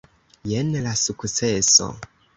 Jen 0.51 0.71
la 0.87 0.93
sukceso. 1.03 1.91